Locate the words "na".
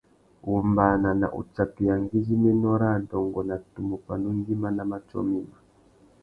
1.19-1.27, 3.49-3.55, 4.77-4.83